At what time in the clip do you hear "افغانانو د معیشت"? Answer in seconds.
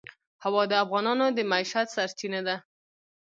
0.83-1.87